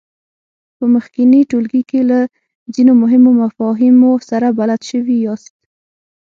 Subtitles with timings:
[0.77, 2.19] په مخکېني ټولګي کې له
[2.73, 5.55] ځینو مهمو مفاهیمو سره بلد شوي یاست.